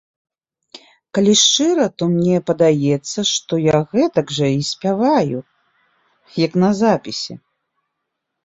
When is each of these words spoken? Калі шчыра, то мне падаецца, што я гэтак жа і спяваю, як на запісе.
Калі 1.17 1.33
шчыра, 1.41 1.83
то 2.01 2.07
мне 2.13 2.37
падаецца, 2.47 3.19
што 3.33 3.53
я 3.65 3.77
гэтак 3.93 4.27
жа 4.39 4.47
і 4.57 4.61
спяваю, 4.71 5.37
як 6.47 6.51
на 6.65 6.69
запісе. 6.81 7.33